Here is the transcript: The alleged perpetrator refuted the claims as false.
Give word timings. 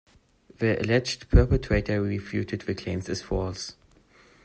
The 0.57 0.81
alleged 0.81 1.29
perpetrator 1.29 2.01
refuted 2.01 2.61
the 2.61 2.73
claims 2.73 3.07
as 3.07 3.21
false. 3.21 3.75